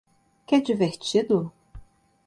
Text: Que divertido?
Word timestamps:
Que 0.47 0.57
divertido? 0.67 1.53